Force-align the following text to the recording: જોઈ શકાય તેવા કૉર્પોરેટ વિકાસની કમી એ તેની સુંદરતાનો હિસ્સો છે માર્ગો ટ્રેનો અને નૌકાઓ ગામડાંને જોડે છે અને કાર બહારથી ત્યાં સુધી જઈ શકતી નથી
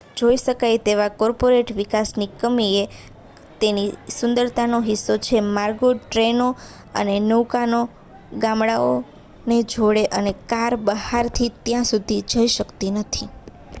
જોઈ 0.17 0.37
શકાય 0.37 0.77
તેવા 0.79 1.15
કૉર્પોરેટ 1.15 1.71
વિકાસની 1.75 2.27
કમી 2.37 2.69
એ 2.77 2.85
તેની 3.61 3.83
સુંદરતાનો 4.13 4.79
હિસ્સો 4.83 5.13
છે 5.19 5.37
માર્ગો 5.49 5.89
ટ્રેનો 5.99 6.47
અને 6.95 7.15
નૌકાઓ 7.25 7.81
ગામડાંને 8.39 9.57
જોડે 9.71 10.03
છે 10.03 10.15
અને 10.17 10.33
કાર 10.49 10.73
બહારથી 10.85 11.51
ત્યાં 11.63 11.89
સુધી 11.89 12.21
જઈ 12.31 12.49
શકતી 12.55 12.91
નથી 12.95 13.29